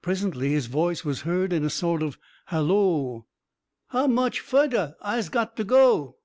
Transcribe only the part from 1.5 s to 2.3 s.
in a sort of